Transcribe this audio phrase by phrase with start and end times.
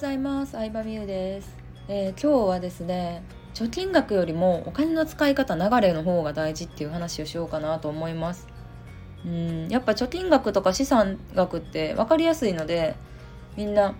[0.00, 0.52] ざいます。
[0.52, 1.54] 相葉美優です、
[1.86, 3.22] えー、今日はですね
[3.52, 8.48] 貯金額よりもお金の使い方流れの方が大事っていう話をしようかなと思います。
[9.26, 12.94] うんやっぱ貯金額とか資産額って分かりやすいので
[13.58, 13.94] みんな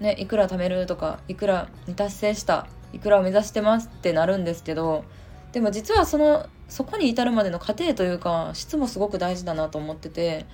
[0.00, 5.04] ねいくら貯めるとかいくらに達成したいくらを目指してますってなるんですけど
[5.52, 10.44] でも実はそのそこに至るまでの過程というか質もすごく大事だなと思ってて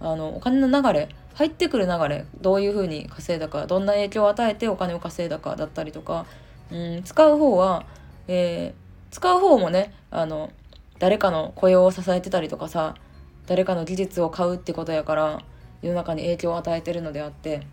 [0.00, 6.26] あのお金の流れ入ってくる流れどういうふうに稼いだかどんな影響を与えてお金を稼いだかだったりとか、
[6.70, 7.86] うん、使う方は、
[8.28, 10.50] えー、使う方もねあの
[10.98, 12.94] 誰かの雇用を支えてたりとかさ
[13.46, 15.40] 誰かの技術を買うってことやから
[15.82, 17.66] 世の中に影響を与えてるのであって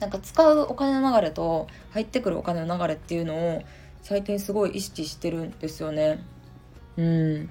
[0.00, 3.62] なんか使うお金の流れと入ってくるお金の流れっていうのを
[4.02, 6.24] 最近すごい意識してるんですよね。
[6.96, 7.50] うん、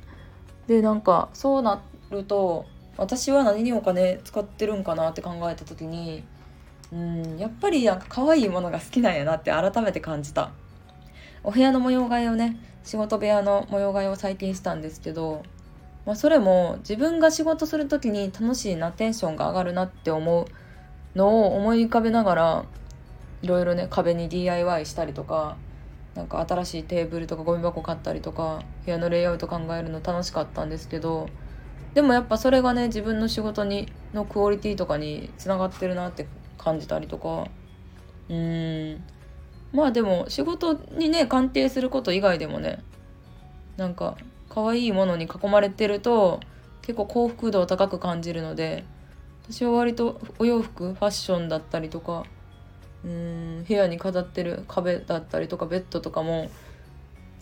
[0.67, 1.81] でなんかそうな
[2.11, 2.65] ると
[2.97, 6.23] 私は何にお金使ってるんかなって考えた時に
[6.91, 10.51] うんやっぱりなんか可愛いものが好きなんやなって改めて感じた。
[11.43, 15.43] お部屋の模様替えをね仕事部屋の模様替えを最近したんですけど、
[16.05, 22.65] まあ、それも自分が仕事する時に楽しいなテンションが上がるなって思うのを思い浮かべながら
[23.43, 25.57] いろいろね壁に DIY したりとか
[26.15, 31.27] なんか新しいテーブルとかゴミ箱買ったりとか部屋のレイアウト考えるの楽しかったんですけど
[31.95, 36.27] でもやっぱそれがね自分の仕事にのクオリティとかにつながってるなって
[36.59, 37.47] 感じたりとか。
[38.29, 39.03] うん。
[39.71, 42.81] まあでも仕事にね鑑定すること以外でもね
[43.75, 44.17] なんか
[44.49, 46.39] 可愛いものに囲まれてると
[46.81, 48.85] 結構幸福度を高く感じるので
[49.49, 52.23] 私は割とお洋服ファッションだったりとか
[53.03, 56.49] うん部屋に飾ってる壁だったりとかベッドとかも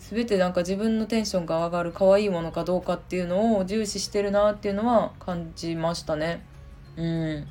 [0.09, 6.45] 全てなんか自分のテンションが上がる可愛いものかどうかっていうのを重視してるなっていうのは感じましたね。
[6.97, 7.47] うん。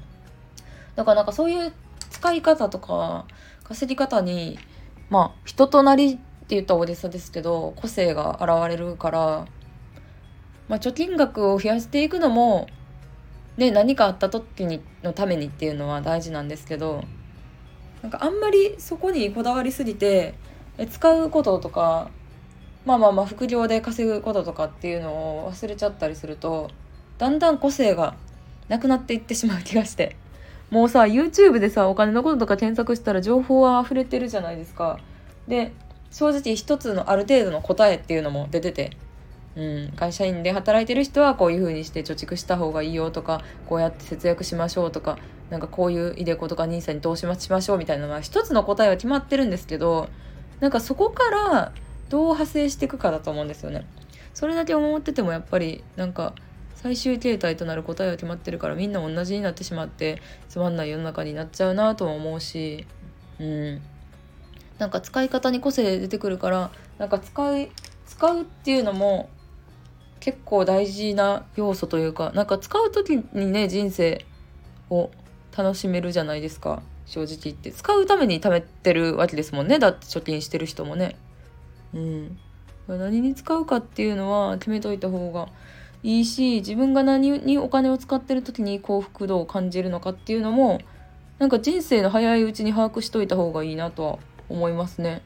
[0.94, 1.72] だからなんかそういう
[2.11, 3.25] 使い方とか
[3.64, 4.59] 稼ぎ方に
[5.09, 9.47] まあ人となりって言ったら大げさですけど個性が現れるから、
[10.69, 12.66] まあ、貯金額を増やしていくのも
[13.56, 17.03] ね何かあった時にのためにっていうのは大事なんですけど
[18.03, 20.34] なんかあんまりそこにこだわりすぎて
[20.91, 22.10] 使うこととか
[22.84, 26.70] まあまあまあ副業で稼ぐこととかっていうのを忘れちゃったりすると
[27.19, 28.16] だんだん個性が
[28.69, 30.16] なくなっていってしまう気がして。
[30.70, 34.98] もうさ YouTube でさお金のこととか検索したら情報は溢れてるじゃないですか。
[35.47, 35.72] で
[36.10, 38.97] 正直一つのある程度の答えっていうのも出てて
[39.56, 45.19] うん、会社員で働いてる人はこういう風にして貯蓄した方がいいよとかこうやって節約しましょうとか
[45.50, 50.09] なんかこういうイデコとか NISA に投資しましょうみたいなのは一つの答えは決まってるんですけど
[50.60, 51.72] なんかそこから
[52.12, 53.87] どう派生していくかだと思うんですよね。
[54.34, 56.34] それだけ思っててもやっぱりなんか
[56.75, 62.87] 最終形態となる答えは決まってるからみんな同じになってしまってつまんない世の中になっちゃうなとも思うし
[63.41, 63.81] うん。
[64.78, 67.71] なんか使い方に個性出てくるからなんか使い
[68.05, 69.31] 使うっていうのも
[70.21, 74.27] 結構大事な要素というかなんか使う時にね人生
[74.91, 75.11] を
[75.56, 76.83] 楽しめるじゃないですか。
[77.06, 77.73] 正直言って。
[77.73, 79.79] 使うために貯めてるわけですもんね。
[79.79, 81.17] だって貯金してる人もね。
[81.94, 82.38] うん、
[82.88, 85.48] 何に使うかっていうのは決めといた方が
[86.03, 90.81] いいし自分が何にお金を使ってる時に幸福度を感じるのかっていうのも
[91.38, 95.22] なんか人生の早いうちに把握しといた方がいいなとは思いますね。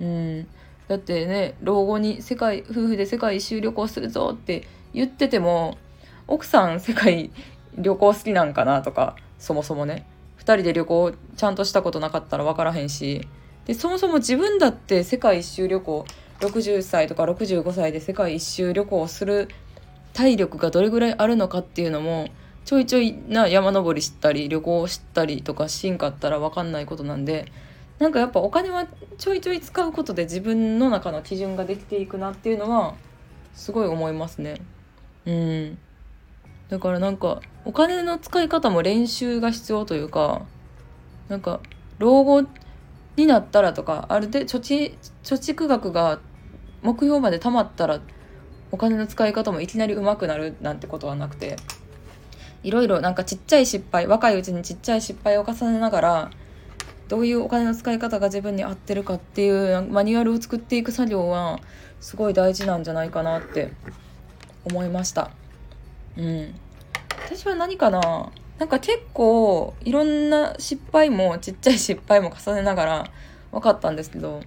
[0.00, 0.46] うん、
[0.88, 5.78] だってね老後に世界夫婦で世界一周旅行するぞって言ってても
[6.28, 7.30] 奥さん世界
[7.76, 10.06] 旅行好きなんかなとかそもそもね。
[10.38, 13.26] 2人で旅行ちゃんとしたことなかったら分からへんし。
[13.66, 16.06] でそもそも自分だって世界一周旅行
[16.40, 19.48] 60歳とか65歳で世界一周旅行をする
[20.12, 22.28] 体力がどれぐらいあるのかっていうのも
[22.64, 27.52] ちょいちょいな山登りしたり旅行したりとかしんかったら分かんないことなんで
[27.98, 28.86] なんかやっぱお金は
[29.18, 32.94] ちょいちょい使うことで自分の中の基準ができていくなっていうのは
[33.54, 34.60] すごい思いますね。
[35.24, 35.78] うん。
[36.68, 40.42] だからなんかお金の使い方も練習が必要というか
[41.28, 41.60] なんか
[41.98, 42.44] 老後
[43.16, 46.20] になったらとかある程度貯蓄額が
[46.82, 48.00] 目標まで貯まったら
[48.70, 51.56] お金の使い方もいきなり上手くなるなんてことはなくて
[52.62, 56.30] いろいろなんかちっちゃい失敗若いうちにちっちゃい失敗を重ねながら
[57.08, 61.60] どういうお金の使い方が自分に合ってるかっていうマニュアルを作っていく作業は
[62.00, 63.72] すごい大事なんじゃないかなって
[64.64, 65.30] 思いました。
[66.16, 66.54] うん。
[67.24, 73.10] 私は何かななんか結構いろんな失敗もちっちゃい失敗も重ねながら
[73.52, 74.40] 分かったんですけど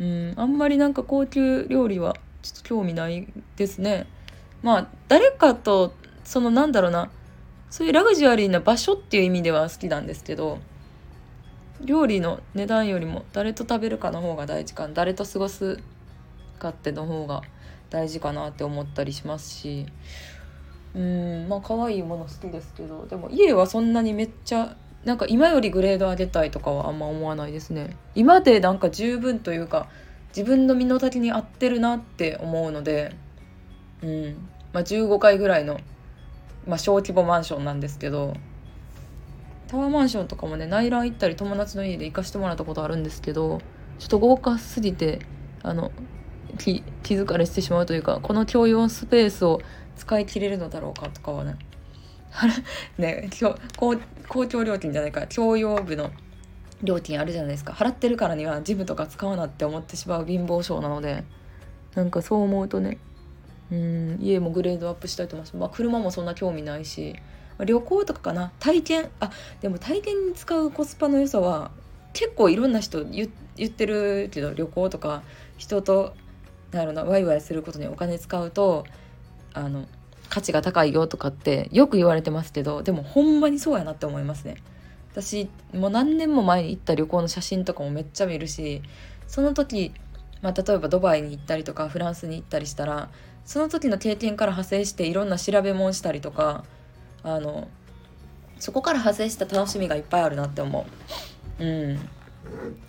[0.00, 4.06] うんあんまりなんか高級料理はちょっと興味ないですね。
[4.62, 5.92] まあ誰かと
[6.24, 7.10] そのなんだろうな
[7.70, 10.58] そういうラグジュアリーな場所っていう意味では好きなんですけど
[11.80, 15.78] 料理の値段よりも誰と食べるかの方が大事か誰と過ごす
[16.58, 17.42] かっての方が
[17.90, 19.86] 大事かなって思ったりしますし
[20.96, 27.96] うんまあ可愛いもの好きですけどでも家はそんなにめっちゃなんか今よりグレード上げたいとかはあんま思わないですね。
[28.14, 29.88] 今でなんか十分というか
[30.36, 33.14] 自分の身の丈に合ってるなって思うので
[34.02, 35.80] うんまあ15階ぐらいの、
[36.66, 38.34] まあ、小規模マンションなんですけど
[39.68, 43.60] タワーマンションとかもね内覧行ったり友達の家で行かしてもらったことあるんですけど
[43.98, 45.20] ちょっと豪華すぎて
[45.62, 45.92] あの
[46.56, 49.60] 気気疲れしてしまうというかこの共用スペースを
[49.96, 51.56] 使い切れるのだろうかとかはね。
[52.98, 53.30] ね
[53.76, 53.96] 公
[54.28, 55.26] 公共料金じゃないか。
[55.26, 56.10] 共用部の
[56.82, 57.72] 料金あるじゃないですか。
[57.72, 61.24] 払ってるからにはジムとか使うなって思ってしまう貧乏症なので。
[61.94, 62.98] なんかそう思うとね
[63.72, 67.16] うん家もグレードアップしたいと思います、まあ、車もそんな興味ないし。
[67.58, 68.52] ま旅行とかかな。
[68.60, 69.30] 体験あ
[69.62, 71.70] でも体験に使うコスパの良さは
[72.12, 73.30] 結構いろんな人言
[73.64, 75.22] ってるけど旅行とか
[75.56, 76.14] 人と
[76.72, 78.84] なるなワイワイすることにお金使うと
[79.54, 79.86] あの
[80.28, 84.56] 価値が高いよとかってよく言われてますけどでもほんまにそうやなって思いますね。
[85.12, 88.82] 私もう何年も前に行った旅行の写真とかもめっちゃ見るし
[89.26, 89.94] その時、
[90.42, 93.08] まあ、例えばドバイに行ったりとかフランスに行ったりしたら
[93.46, 96.64] その時の経験から派生していろんな調べ物したりとか
[97.22, 97.68] あの
[98.58, 100.86] そこから派生した楽しみがいっぱいあるなって思
[101.58, 101.64] う。
[101.64, 102.08] うん。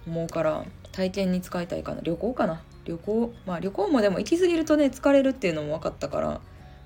[0.08, 2.02] 思うから体験に使いたいかな。
[2.02, 2.62] 旅行かな。
[2.88, 6.42] 旅行まあ旅行もでも行き過ぎるとね疲れるっていうのも分かったから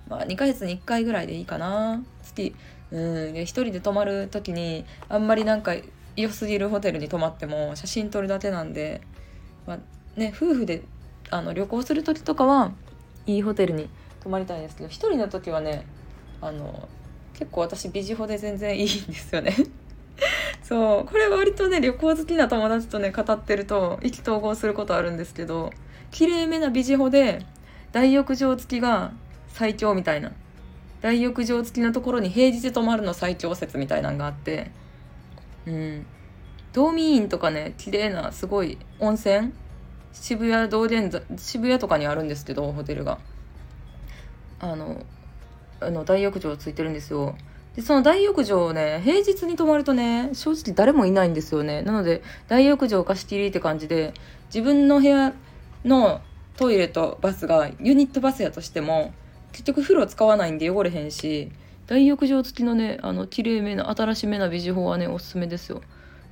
[0.09, 2.03] まあ2ヶ月に1回ぐらいでいいかな。
[2.23, 2.55] 月
[2.91, 5.75] うんで1人で泊まる時にあんまりなんか
[6.17, 9.01] 良すぎるホテルに泊まっても写真撮るだけなんで、
[9.65, 10.83] まあ、ね夫婦で
[11.29, 12.73] あの旅行する時とかは
[13.25, 13.87] いいホテルに
[14.21, 15.85] 泊まりたいんですけど1人の時はね
[16.41, 16.89] あの
[17.33, 19.55] 結構私ビジホで全然いいんですよね。
[20.71, 21.05] そう。
[21.05, 25.71] これ割とね旅行好きな友達とね語ってると意気投合することあるんですけど
[26.11, 27.45] 綺麗めなビジホで
[27.91, 29.11] 大浴場付きが
[29.49, 30.31] 最強みたいな。
[31.01, 34.71] 大浴場付きのところに平日泊まるの最強説みたいなのがあって。
[35.65, 36.05] うん。
[36.71, 39.51] 道民院とかね綺麗なすごい温泉。
[40.13, 43.19] 渋谷道玄渋谷とかにあるんですけどホテルが。
[44.61, 45.03] あの
[45.81, 47.35] あの大浴場ついてるんですよ。
[47.75, 51.81] でその大浴場をね平日に泊まるとね正直誰もいないんですよね。
[51.81, 54.13] なので大浴場貸し切りって感じで
[54.53, 55.33] 自分の部屋
[55.85, 56.21] の
[56.57, 59.13] トイレとバスがユニットバスやとしても
[59.53, 61.51] 結局風呂使わないんで汚れへんし
[61.87, 65.81] 大浴場付きのねあの綺麗めな新しめな美女法はねおすすめですよ。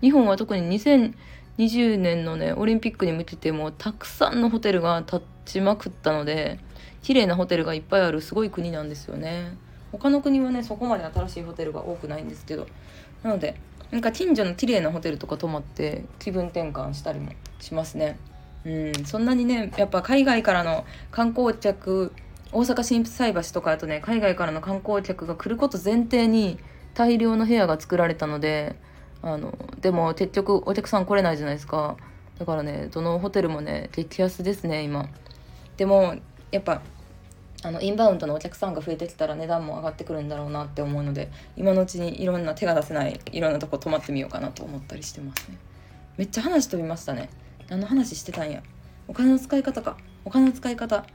[0.01, 6.59] 日本は特に2020年のねオリンピックに向けてもたくさんのホテルが建ちまくったので
[7.01, 9.57] 綺麗なホテルがいっぱいあるすごい国なんですよね。
[9.91, 12.67] 他の国はねそこまで新しいホテルが多くないんですけど。
[13.23, 13.55] なので
[13.91, 18.17] なんか近所の綺麗なホテルとか泊まって気分転換したりもしますね。
[18.65, 22.13] うんそんなにねやっぱ海外からの観光客
[22.51, 26.59] 大阪心斎橋とかだとね海外からの観光客が来ること前提に
[26.93, 28.75] 大量の部屋が作られたので
[29.21, 31.97] あのでも結局お客さん来れないじゃないですか。
[32.37, 35.09] だからねどのホテルもね激安ですね今。
[35.77, 36.15] でも
[36.51, 36.81] やっぱ
[37.63, 45.57] あのインバウンドのお客さんが増えてきたら値段も上がってくるんだろうなって思うので今のうちにいろんな手が出せないいろんなとこ泊まってみようかなと思ったりしてますね。
[46.17, 47.29] めっちゃ話飛びましたね。
[47.69, 48.61] 何の話してたんや。
[49.07, 49.97] お金の使い方か。
[50.25, 51.05] お金の使い方。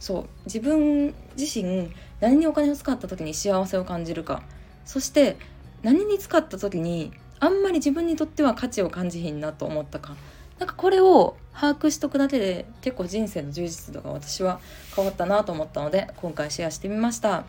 [0.00, 0.26] そう。
[0.46, 4.42] 自分自身何にお金を使った時に幸せを感じるか。
[4.84, 5.36] そして
[5.82, 10.16] 何に使った時にあんまり自分にとっては価値を感じひんなと思ったか。
[10.58, 14.60] なんかこれを把握しとくだけで結構人生の充実度が私は
[14.94, 17.44] 変わったなと思ったので今回シェアしてみました。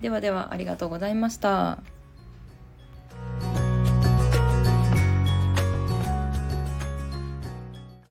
[0.00, 1.93] ではではありがとうございました。